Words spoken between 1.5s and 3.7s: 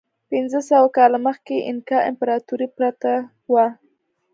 اینکا امپراتورۍ پرته وه.